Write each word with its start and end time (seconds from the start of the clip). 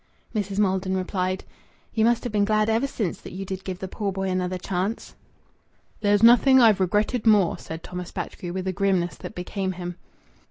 Mrs. 0.33 0.57
Maldon 0.57 0.97
replied 0.97 1.43
"You 1.93 2.05
must 2.05 2.23
have 2.23 2.33
been 2.33 2.43
glad 2.43 2.71
ever 2.71 2.87
since 2.87 3.21
that 3.21 3.33
you 3.33 3.45
did 3.45 3.63
give 3.63 3.77
the 3.77 3.87
poor 3.87 4.11
boy 4.11 4.29
another 4.31 4.57
chance." 4.57 5.13
"There's 5.99 6.23
nothing 6.23 6.59
I've 6.59 6.79
regretted 6.79 7.27
more," 7.27 7.59
said 7.59 7.83
Thomas 7.83 8.11
Batchgrew, 8.11 8.51
with 8.51 8.67
a 8.67 8.73
grimness 8.73 9.15
that 9.17 9.35
became 9.35 9.73
him. 9.73 9.97